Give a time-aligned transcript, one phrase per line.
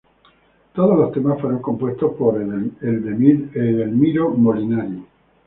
[0.73, 5.05] Todos los temas fueron compuestos por Edelmiro Molinari.